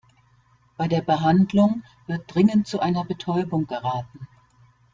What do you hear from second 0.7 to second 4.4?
Bei der Behandlung wird dringend zu einer Betäubung geraten.